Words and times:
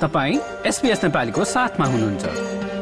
तपाईँ 0.00 0.38
एसपिएस 0.66 1.02
नेपालीको 1.04 1.44
साथमा 1.44 1.86
हुनुहुन्छ। 1.86 2.24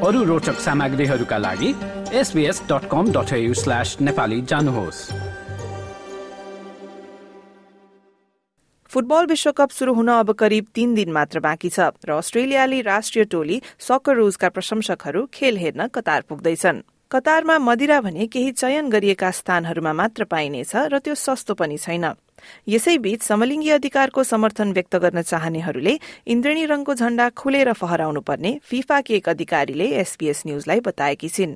अरू 0.03 0.23
रोचक 0.25 0.59
सामग्रीहरूका 0.61 1.37
लागि 1.39 1.71
SBS 2.13 2.63
dot 2.71 2.89
com 2.91 3.13
dot 3.13 3.31
slash 3.55 3.97
Nepali 4.01 4.41
जानुहोस्। 4.43 4.99
फुटबल 8.91 9.27
विश्वकप 9.27 9.71
शुरू 9.71 9.95
हुन 9.95 10.09
अब 10.09 10.33
करिब 10.33 10.67
तीन 10.75 10.95
दिन 10.95 11.13
मात्र 11.13 11.41
बाँकी 11.41 11.71
छ 11.71 11.95
र 12.03 12.11
अस्ट्रेलियाली 12.13 12.81
राष्ट्रिय 12.83 13.25
टोली 13.25 13.61
सकर 13.79 14.17
रुजका 14.17 14.49
प्रशंसकहरू 14.49 15.27
खेल 15.35 15.57
हेर्न 15.57 15.87
कतार 15.87 16.21
पुग्दैछन्। 16.29 16.83
कतारमा 17.15 17.59
मदिरा 17.59 18.01
भने 18.01 18.27
केही 18.27 18.51
चयन 18.53 18.89
गरिएका 18.91 19.31
स्थानहरूमा 19.31 19.93
मात्र 19.93 20.25
पाइनेछ 20.27 20.73
र 20.91 20.99
त्यो 20.99 21.15
सस्तो 21.15 21.55
पनि 21.55 21.77
छैन। 21.79 22.05
यसैबीच 22.69 23.23
समलिङ्गी 23.23 23.71
अधिकारको 23.71 24.23
समर्थन 24.25 24.73
व्यक्त 24.73 24.97
गर्न 24.99 25.23
चाहनेहरूले 25.23 25.95
इन्द्रेणी 26.27 26.65
रंगको 26.67 26.95
झण्डा 26.95 27.29
खुलेर 27.39 27.73
फहराउनु 27.73 28.21
पर्ने 28.21 28.59
फिफाकी 28.67 29.15
एक 29.15 29.29
अधिकारीले 29.29 29.87
एसपीएस 30.03 30.43
न्यूजलाई 30.47 30.81
बताएकी 30.81 31.29
छिन्। 31.29 31.55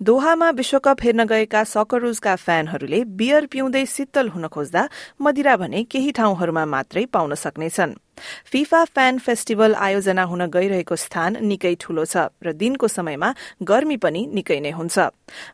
दोहामा 0.00 0.50
विश्वकप 0.56 0.96
हेर्न 1.02 1.24
गएका 1.26 1.62
सकरुजका 1.66 2.34
फ्यानहरूले 2.38 3.04
बियर 3.20 3.46
पिउँदै 3.52 3.84
शीतल 3.86 4.28
हुन 4.30 4.46
खोज्दा 4.48 4.88
मदिरा 5.20 5.56
भने 5.60 5.82
केही 5.84 6.10
ठाउँहरूमा 6.16 6.64
मात्रै 6.64 7.04
पाउन 7.12 7.34
सक्नेछन्। 7.36 7.98
फिफा 8.44 8.84
फ्यान 8.84 9.18
फेस्टिभल 9.18 9.74
आयोजना 9.74 10.22
हुन 10.22 10.46
गइरहेको 10.46 10.96
स्थान 10.96 11.36
निकै 11.42 11.74
ठूलो 11.80 12.04
छ 12.04 12.28
र 12.42 12.52
दिनको 12.52 12.88
समयमा 12.88 13.34
गर्मी 13.62 13.96
पनि 13.96 14.26
निकै 14.34 14.60
नै 14.60 14.70
हुन्छ। 14.70 14.98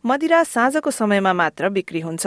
मदिरा 0.07 0.43
साँझको 0.45 0.91
समयमा 0.91 1.33
मात्र 1.33 1.69
बिक्री 1.69 2.01
हुन्छ। 2.01 2.27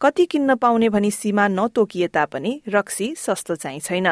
कति 0.00 0.24
किन्न 0.26 0.54
पाउने 0.54 0.88
भनी 0.88 1.10
सीमा 1.10 1.48
नतोकिए 1.48 2.06
तापनि 2.06 2.52
रक्सी 2.68 3.14
सस्तो 3.14 3.54
चाहिँ 3.56 3.80
छैन। 3.80 4.08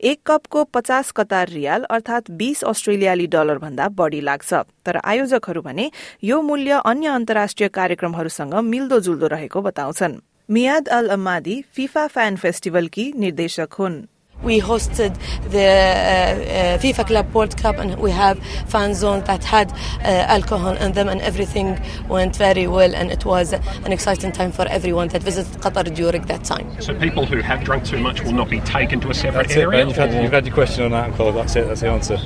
एक 0.00 0.18
कपको 0.26 0.64
पचास 0.64 1.10
कतार 1.12 1.48
रियाल 1.48 1.82
अर्थात 1.90 2.30
बीस 2.30 2.64
अस्ट्रेलियाली 2.64 3.26
डलर 3.26 3.58
भन्दा 3.58 3.88
बढ़ी 3.88 4.20
लाग्छ। 4.20 4.52
तर 4.84 4.96
आयोजकहरू 4.96 5.62
भने 5.62 5.90
यो 6.24 6.40
मूल्य 6.42 6.80
अन्य 6.84 7.06
अन्तर्राष्ट्रिय 7.08 7.68
कार्यक्रमहरूसँग 7.68 8.54
मिल्दोजुल्दो 8.54 9.26
रहेको 9.26 9.62
बताउँछन्। 9.62 10.20
Miyad 10.50 10.88
al 10.88 11.08
Ammadi 11.08 11.54
FIFA 11.72 12.06
fan 12.06 12.36
फेस्टिभलकी 12.36 13.12
निर्देशक 13.16 13.72
हुन्। 13.78 13.94
We 14.42 14.60
hosted 14.60 15.14
the 15.50 15.66
uh, 15.66 16.74
uh, 16.74 16.78
FIFA 16.78 17.06
Club 17.06 17.34
World 17.34 17.56
Cup 17.56 17.78
and 17.78 17.96
we 17.98 18.10
have 18.10 18.38
fan 18.66 18.94
zones 18.94 19.24
that 19.26 19.44
had 19.44 19.72
uh, 19.72 20.34
alcohol 20.36 20.76
in 20.76 20.92
them 20.92 21.08
and 21.08 21.20
everything 21.20 21.80
went 22.08 22.36
very 22.36 22.66
well 22.66 22.94
and 22.94 23.10
it 23.10 23.24
was 23.24 23.52
an 23.52 23.92
exciting 23.92 24.32
time 24.32 24.52
for 24.52 24.66
everyone 24.68 25.08
that 25.08 25.22
visited 25.22 25.60
Qatar 25.62 25.94
during 25.94 26.22
that 26.26 26.44
time. 26.44 26.68
So 26.80 26.94
people 26.98 27.24
who 27.24 27.38
have 27.40 27.62
drunk 27.64 27.84
too 27.84 27.98
much 27.98 28.22
will 28.22 28.32
not 28.32 28.50
be 28.50 28.60
taken 28.60 29.00
to 29.00 29.10
a 29.10 29.14
separate 29.14 29.48
That's 29.48 29.56
area? 29.56 29.82
it, 29.82 29.88
You've 29.88 29.96
had, 29.96 30.22
you've 30.22 30.32
had 30.32 30.46
your 30.46 30.54
question 30.54 30.84
on 30.84 30.92
alcohol. 30.92 31.32
That's 31.32 31.54
it. 31.56 31.66
That's 31.68 31.80
the 31.80 31.88
answer. 31.88 32.18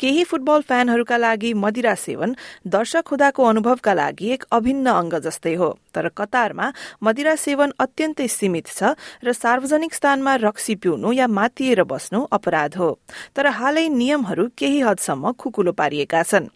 केही 0.00 0.24
football 0.24 0.60
फ्यानहरूका 0.60 1.16
लागि 1.16 1.52
मदिरा 1.54 1.94
सेवन 1.94 2.34
दर्शक 2.66 3.08
हुँदाको 3.10 3.44
अनुभवका 3.44 3.94
लागि 3.94 4.32
एक 4.32 4.44
अभिन्न 4.52 4.86
अंग 4.92 5.14
जस्तै 5.24 5.54
हो। 5.54 5.70
तर 5.94 6.08
कतारमा 6.08 6.72
मदिरा 7.02 7.34
सेवन 7.36 7.72
अत्यन्तै 7.80 8.28
सीमित 8.28 8.66
छ 8.68 8.92
र 9.24 9.32
सार्वजनिक 9.32 9.94
स्थानमा 9.94 10.34
रक्सी 10.36 10.74
पिउनु 10.76 11.12
या 11.12 11.26
मातिएर 11.28 11.82
बस्नु 11.84 12.20
अपराध 12.32 12.76
हो। 12.76 12.90
तर 13.36 13.46
हालै 13.56 13.88
नियमहरू 13.88 14.48
केही 14.58 14.80
हदसम्म 14.80 15.32
खुकुलो 15.32 15.72
पारिएका 15.72 16.22
छन्। 16.22 16.52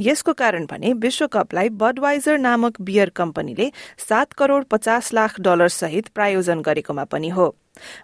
यसको 0.00 0.32
कारण 0.32 0.66
भने 0.66 0.92
विश्वकपलाई 0.94 1.68
बडवाइजर 1.74 2.38
नामक 2.38 2.80
बियर 2.80 3.08
कम्पनीले 3.16 3.70
सात 3.98 4.32
करोड़ 4.32 4.62
पचास 4.70 5.12
लाख 5.14 5.40
डलर 5.40 5.68
सहित 5.72 6.08
प्रायोजन 6.14 6.60
गरेकोमा 6.60 7.04
पनि 7.04 7.28
हो। 7.28 7.54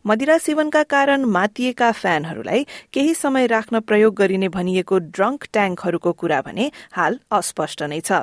मदिरा 0.06 0.36
सेवनका 0.38 0.82
कारण 0.90 1.24
मातिएका 1.36 1.90
फ्यानहरूलाई 1.92 2.64
केही 2.92 3.14
समय 3.14 3.46
राख्न 3.46 3.80
प्रयोग 3.86 4.14
गरिने 4.16 4.48
भनिएको 4.50 4.98
ड्रङ्क 5.16 5.46
ट्याङ्कहरूको 5.52 6.12
कुरा 6.22 6.40
भने 6.46 6.70
हाल 6.92 7.18
अस्पष्ट 7.32 7.82
नै 7.92 8.00
छ 8.02 8.20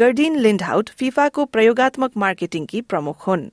गर्डिन 0.00 0.40
लिन्डहाउट 0.46 0.90
फिफाको 0.98 1.44
प्रयोगात्मक 1.56 2.24
मार्केटिङकी 2.24 2.80
प्रमुख 2.94 3.28
हुन् 3.28 3.50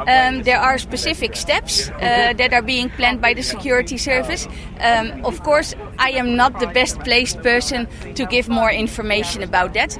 Um, 0.00 0.36
there 0.42 0.58
are 0.60 0.78
specific 0.78 1.34
steps 1.34 1.76
uh, 1.90 2.32
that 2.34 2.52
are 2.52 2.62
being 2.62 2.90
planned 2.90 3.20
by 3.20 3.30
the 3.34 3.42
security 3.42 3.96
service. 3.98 4.44
Um, 4.80 5.08
of 5.24 5.40
course, 5.42 5.74
I 5.98 6.10
am 6.12 6.36
not 6.36 6.60
the 6.60 6.68
best 6.68 7.00
placed 7.00 7.42
person 7.42 7.88
to 8.14 8.26
give 8.26 8.48
more 8.50 8.70
information 8.72 9.42
about 9.42 9.74
that. 9.74 9.98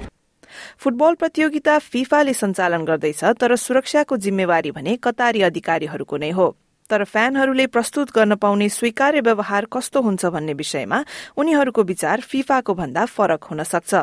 Football 0.79 1.15
प्रतियोगिता 1.15 1.79
फिफाले 1.87 2.33
सञ्चालन 2.35 2.85
गर्दैछ 2.85 3.25
तर 3.41 3.57
सुरक्षाको 3.59 4.17
जिम्मेवारी 4.25 4.71
भने 4.73 4.97
कतारी 5.03 5.43
अधिकारीहरूको 5.45 6.17
नै 6.17 6.31
हो 6.33 6.47
तर 6.91 7.05
फ्यानहरूले 7.05 7.67
प्रस्तुत 7.67 8.11
गर्न 8.15 8.35
पाउने 8.35 8.69
स्वीकार्य 8.69 9.21
व्यवहार 9.21 9.67
कस्तो 9.73 10.01
हुन्छ 10.03 10.27
भन्ने 10.27 10.53
विषयमा 10.55 11.05
उनीहरूको 11.37 11.83
विचार 11.85 12.21
फिफाको 12.21 12.75
भन्दा 12.75 13.05
फरक 13.07 13.45
हुन 13.45 13.63
सक्छ। 13.65 13.95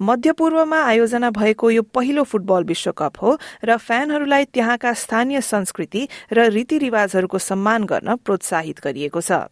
मध्यपूर्वमा 0.00 0.78
आयोजना 0.84 1.30
भएको 1.30 1.70
यो 1.70 1.82
पहिलो 1.88 2.22
फुटबल 2.22 2.64
विश्वकप 2.64 3.12
हो 3.22 3.30
र 3.64 3.76
फ्यानहरूलाई 3.78 4.44
त्यहाँका 4.44 4.92
स्थानीय 4.92 5.40
संस्कृति 5.40 6.02
र 6.32 6.48
रीतिरिवाजहरूको 6.50 7.38
सम्मान 7.40 7.84
गर्न 7.84 8.16
प्रोत्साहित 8.24 8.80
गरिएको 8.84 9.20
छ। 9.20 9.48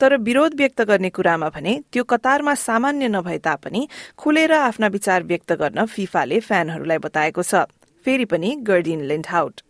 तर 0.00 0.16
विरोध 0.16 0.54
व्यक्त 0.54 0.82
गर्ने 0.82 1.10
कुरामा 1.10 1.48
भने 1.48 1.72
त्यो 1.92 2.04
कतारमा 2.04 2.54
सामान्य 2.54 3.08
नभए 3.08 3.38
तापनि 3.38 3.88
खुलेर 4.16 4.52
आफ्ना 4.52 4.86
विचार 4.86 5.22
व्यक्त 5.24 5.52
गर्न 5.52 5.84
फिफाले 5.86 6.40
फ्यानहरूलाई 6.40 6.98
बताएको 6.98 7.42
छ। 7.42 7.66
फेरि 8.06 8.24
पनि 8.24 8.54
गर्डिन 8.62 9.00
लिन्डहाउट 9.02 9.65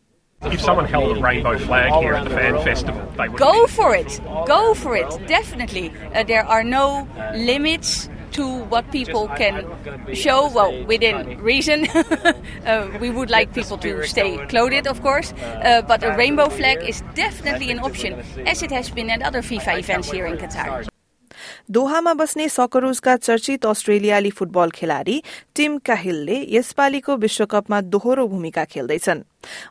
If 0.52 0.60
someone 0.60 0.86
held 0.86 1.16
a 1.16 1.20
rainbow 1.20 1.58
flag 1.58 1.92
here 2.02 2.14
at 2.14 2.24
the 2.24 2.30
fan 2.30 2.62
festival, 2.62 3.00
they 3.16 3.28
would 3.28 3.38
Go 3.38 3.66
for 3.66 3.94
it. 3.94 4.20
Go 4.46 4.74
for 4.74 4.96
it. 4.96 5.08
Definitely. 5.26 5.92
Uh, 6.14 6.22
there 6.22 6.44
are 6.44 6.62
no 6.62 7.08
limits 7.34 8.08
to 8.32 8.64
what 8.64 8.90
people 8.92 9.28
can 9.28 9.64
show, 10.14 10.50
well, 10.52 10.84
within 10.84 11.38
reason. 11.40 11.86
uh, 12.66 12.88
we 13.00 13.10
would 13.10 13.30
like 13.30 13.54
people 13.54 13.78
to 13.78 14.06
stay 14.06 14.36
clothed, 14.46 14.86
of 14.86 15.00
course, 15.02 15.32
uh, 15.32 15.82
but 15.82 16.04
a 16.04 16.14
rainbow 16.16 16.48
flag 16.48 16.78
is 16.82 17.02
definitely 17.14 17.70
an 17.70 17.78
option, 17.78 18.12
as 18.46 18.62
it 18.62 18.70
has 18.70 18.90
been 18.90 19.10
at 19.10 19.22
other 19.22 19.42
FIFA 19.42 19.78
events 19.78 20.10
here 20.10 20.26
in 20.26 20.36
Qatar. 20.36 20.86
दोहामा 21.70 22.14
बस्ने 22.14 22.48
सकरुजका 22.48 23.16
चर्चित 23.16 23.66
अस्ट्रेलियाली 23.66 24.30
football 24.30 24.70
खेलाड़ी 24.70 25.22
team 25.54 25.78
काहिलले 25.78 26.46
यसपालिको 26.50 27.16
विश्वकपमा 27.16 27.80
दोहोरो 27.80 28.26
भूमिका 28.28 28.64
खेल्दैछन्। 28.64 29.22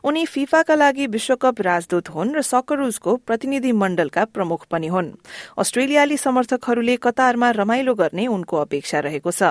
उनी 0.04 0.24
फिफाका 0.26 0.74
लागि 0.74 1.06
विश्वकप 1.06 1.60
राजदूत 1.60 2.08
हुन् 2.08 2.34
र 2.34 2.42
सकरुजको 2.42 3.16
प्रतिनिधि 3.16 3.72
मण्डलका 3.72 4.24
प्रमुख 4.24 4.66
पनि 4.70 4.86
हुन्। 4.86 5.12
अस्ट्रेलियाली 5.58 6.16
समर्थकहरूले 6.16 6.96
कतारमा 6.96 7.50
रमाइलो 7.50 7.94
गर्ने 7.94 8.26
उनको 8.26 8.56
अपेक्षा 8.56 9.00
रहेको 9.00 9.30
छ. 9.30 9.42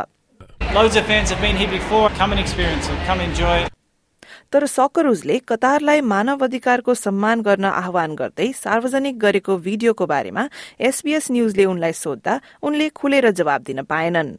तर 4.53 4.65
सकरुजले 4.65 5.35
कतारलाई 5.47 6.01
मानव 6.01 6.43
अधिकारको 6.43 6.93
सम्मान 6.95 7.41
गर्न 7.41 7.65
आह्वान 7.65 8.15
गर्दै 8.15 8.47
सार्वजनिक 8.55 9.19
गरेको 9.19 9.57
भिडियोको 9.57 10.05
बारेमा 10.05 10.43
एसबीएस 10.79 11.25
न्यूजले 11.31 11.65
उनलाई 11.65 11.93
सोद्धा 11.93 12.33
उनले 12.63 12.89
खुलेर 12.89 13.25
जवाब 13.31 13.61
दिन 13.61 13.81
पाएनन्। 13.83 14.29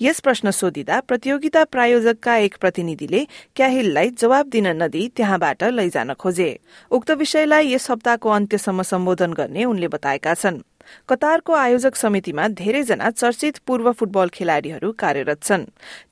यस 0.00 0.18
प्रश्न 0.20 0.50
सोधिँदा 0.50 1.00
प्रतियोगिता 1.00 1.62
प्रायोजकका 1.64 2.36
एक 2.36 2.56
प्रतिनिधिले 2.60 3.20
क्याहिललाई 3.56 4.10
जवाब 4.10 4.48
दिन 4.48 4.66
नदिई 4.82 5.08
त्यहाँबाट 5.16 5.62
लैजान 5.64 6.12
खोजे। 6.14 6.48
उक्त 6.90 7.10
विषयलाई 7.10 7.72
यस 7.72 7.90
हप्ताको 7.90 8.30
अन्त्यसम्म 8.30 8.82
सम्बोधन 8.82 9.32
गर्ने 9.32 9.64
उनले 9.64 9.88
बताएका 9.88 10.34
छन्। 10.34 10.60
कतारको 11.08 11.52
आयोजक 11.52 11.96
समितिमा 11.96 12.48
धेरैजना 12.48 13.10
चर्चित 13.10 13.58
पूर्व 13.58 13.90
फुटबल 13.92 14.28
खेलाड़ीहरू 14.28 14.92
कार्यरत 14.92 15.42
छन्। 15.42 15.64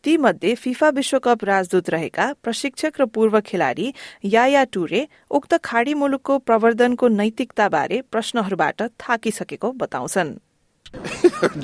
ती 0.05 0.17
मध्ये 0.17 0.55
फिफा 0.55 0.88
विश्वकप 0.88 1.44
राजदूत 1.44 1.91
रहेका 1.91 2.32
प्रशिक्षक 2.43 3.00
र 3.00 3.05
पूर्व 3.05 3.41
खेलाड़ी 3.41 3.93
याया 4.25 4.64
टुरे 4.64 5.06
उक्त 5.31 5.55
खाड़ी 5.64 5.94
मुलुकको 5.94 6.38
प्रवर्धनको 6.38 7.09
नैतिकताबारे 7.20 8.03
प्रश्नहरूबाट 8.11 8.82
थाकिसकेको 9.00 9.73
बताउँछन्। 9.75 10.35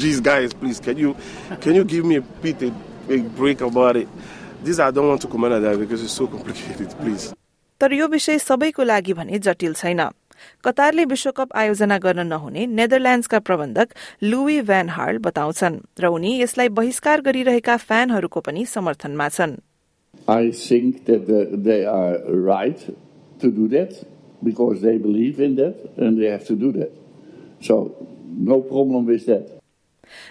Jeez, 0.03 0.23
guys, 0.23 0.53
please, 0.55 0.81
can 0.81 0.97
you 0.97 1.17
can 1.61 1.75
you 1.75 1.85
give 1.85 2.05
me 2.05 2.17
a 2.17 2.23
bit 2.23 2.62
a, 2.62 2.73
a 3.09 3.19
break 3.19 3.61
about 3.61 3.97
it? 3.97 4.09
This 4.62 4.79
I 4.79 4.91
don't 4.91 5.09
want 5.09 5.23
to 5.23 5.29
comment 5.29 5.55
on 5.55 5.62
that 5.62 5.79
because 5.79 6.03
it's 6.03 6.12
so 6.12 6.27
complicated. 6.27 6.94
Please. 7.00 7.32
तर 7.81 7.93
यो 7.93 8.06
विषय 8.09 8.38
सबैको 8.38 8.82
लागि 8.85 9.12
भने 9.17 9.38
जटिल 9.44 9.75
छैन 9.75 10.00
कतारले 10.65 11.05
विश्वकप 11.12 11.55
आयोजना 11.56 11.97
गर्न 11.99 12.27
नहुने 12.27 12.67
नेदरल्याण्डसका 12.67 13.38
प्रबन्धक 13.49 13.94
लुई 14.23 14.61
भ्यान 14.71 14.88
हार्ल 14.97 15.19
बताउँछन् 15.27 15.79
र 16.00 16.06
उनी 16.17 16.33
यसलाई 16.41 16.69
बहिष्कार 16.81 17.21
गरिरहेका 17.29 17.76
फ्यानहरूको 17.88 18.41
पनि 18.49 18.65
समर्थनमा 18.76 19.29
छन् 19.37 19.56
I 20.29 20.50
think 20.50 21.06
that 21.06 21.25
uh, 21.31 21.56
they 21.56 21.85
are 21.87 22.19
right 22.29 22.79
to 23.41 23.50
do 23.50 23.69
that 23.69 24.06
because 24.43 24.83
they 24.83 24.99
believe 24.99 25.41
in 25.41 25.56
that 25.56 25.76
and 25.97 26.21
they 26.21 26.26
have 26.26 26.47
to 26.47 26.56
do 26.56 26.73
that. 26.73 26.93
So 27.61 27.97
problem 28.69 29.06
with 29.06 29.27
that. 29.27 29.47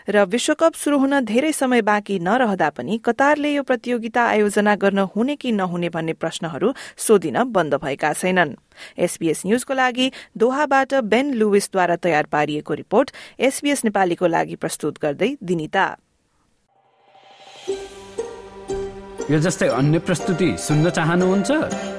र 0.10 0.24
विश्वकप 0.28 0.76
शुरू 0.76 0.98
हुन 1.00 1.20
धेरै 1.26 1.52
समय 1.54 1.82
बाँकी 1.82 2.20
नरहँदा 2.20 2.70
पनि 2.70 2.98
कतारले 3.06 3.50
यो 3.54 3.64
प्रतियोगिता 3.64 4.24
आयोजना 4.28 4.76
गर्न 4.76 5.00
हुने 5.16 5.36
कि 5.36 5.52
नहुने 5.52 5.90
भन्ने 5.90 6.14
प्रश्नहरू 6.14 6.74
सोधिन 6.98 7.44
बन्द 7.56 7.76
भएका 7.84 8.12
छैनन्। 8.14 8.52
एसबीएस 9.00 9.44
न्यूजको 9.46 9.74
लागि 9.74 10.12
दोहाबाट 10.36 10.94
बेन 11.08 11.34
लुइसद्वारा 11.34 11.96
तयार 11.96 12.26
पारिएको 12.28 12.74
रिपोर्ट 12.74 13.12
एसबीएस 13.40 13.86
नेपालीको 13.86 14.28
लागि 14.28 14.56
प्रस्तुत 14.56 15.00
गर्दै 15.00 15.32
दिनिता। 15.40 15.86
यो 19.32 19.40
जस्तै 19.40 19.68
अन्य 19.80 20.00
प्रस्तुति 20.00 20.50
सुन्न 20.58 20.90
चाहनुहुन्छ? 20.90 21.99